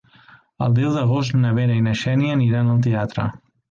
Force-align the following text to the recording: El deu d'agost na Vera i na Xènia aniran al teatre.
El 0.67 0.77
deu 0.79 0.95
d'agost 0.95 1.37
na 1.43 1.53
Vera 1.61 1.79
i 1.83 1.87
na 1.91 1.97
Xènia 2.03 2.37
aniran 2.43 2.77
al 2.77 2.85
teatre. 2.91 3.33